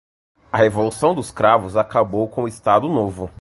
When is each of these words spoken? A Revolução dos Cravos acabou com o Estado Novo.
A 0.51 0.57
Revolução 0.57 1.13
dos 1.13 1.29
Cravos 1.29 1.77
acabou 1.77 2.27
com 2.27 2.45
o 2.45 2.47
Estado 2.47 2.87
Novo. 2.87 3.29